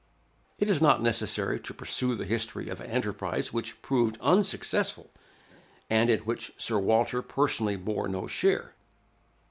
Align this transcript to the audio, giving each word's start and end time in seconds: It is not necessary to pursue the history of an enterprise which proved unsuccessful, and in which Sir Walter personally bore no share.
It 0.57 0.67
is 0.67 0.81
not 0.81 1.03
necessary 1.03 1.59
to 1.59 1.75
pursue 1.75 2.15
the 2.15 2.25
history 2.25 2.69
of 2.69 2.81
an 2.81 2.89
enterprise 2.89 3.53
which 3.53 3.79
proved 3.83 4.17
unsuccessful, 4.19 5.11
and 5.91 6.09
in 6.09 6.21
which 6.21 6.53
Sir 6.57 6.79
Walter 6.79 7.21
personally 7.21 7.75
bore 7.75 8.07
no 8.07 8.25
share. 8.25 8.73